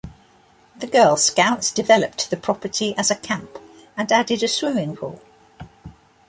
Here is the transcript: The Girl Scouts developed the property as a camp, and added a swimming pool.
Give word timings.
The 0.75 0.87
Girl 0.87 1.15
Scouts 1.15 1.71
developed 1.71 2.31
the 2.31 2.35
property 2.35 2.95
as 2.97 3.11
a 3.11 3.15
camp, 3.15 3.51
and 3.95 4.11
added 4.11 4.41
a 4.41 4.47
swimming 4.47 4.95
pool. 4.97 5.21